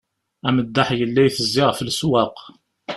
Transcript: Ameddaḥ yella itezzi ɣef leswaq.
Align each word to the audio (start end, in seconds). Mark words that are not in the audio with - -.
Ameddaḥ 0.47 0.89
yella 0.99 1.21
itezzi 1.27 1.63
ɣef 1.65 1.79
leswaq. 1.81 2.37